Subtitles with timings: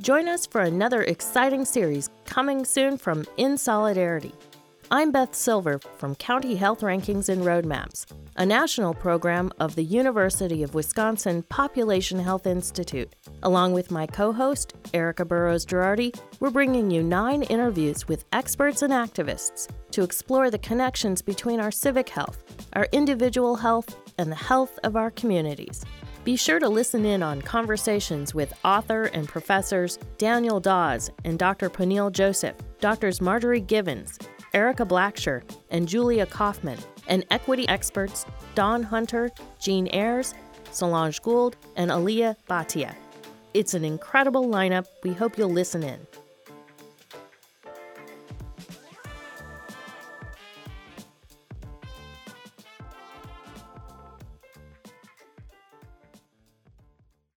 [0.00, 4.34] Join us for another exciting series coming soon from In Solidarity.
[4.90, 8.04] I'm Beth Silver from County Health Rankings and Roadmaps,
[8.36, 13.10] a national program of the University of Wisconsin Population Health Institute.
[13.42, 18.82] Along with my co host, Erica Burrows Girardi, we're bringing you nine interviews with experts
[18.82, 22.44] and activists to explore the connections between our civic health,
[22.74, 25.86] our individual health, and the health of our communities.
[26.26, 31.70] Be sure to listen in on conversations with author and professors Daniel Dawes and Dr.
[31.70, 34.18] Peniel Joseph, Doctors Marjorie Givens,
[34.52, 38.26] Erika Blacksher, and Julia Kaufman, and equity experts
[38.56, 40.34] Dawn Hunter, Jeanne Ayers,
[40.72, 42.92] Solange Gould, and Aliyah Bhatia.
[43.54, 44.86] It's an incredible lineup.
[45.04, 46.08] We hope you'll listen in.